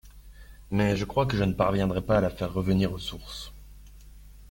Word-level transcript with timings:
mais 0.71 0.97
je 0.97 1.05
crois 1.05 1.27
que 1.27 1.37
je 1.37 1.43
ne 1.43 1.53
parviendrai 1.53 2.01
pas 2.01 2.17
à 2.17 2.21
la 2.21 2.31
faire 2.31 2.51
revenir 2.51 2.91
aux 2.91 2.97
sources… 2.97 3.53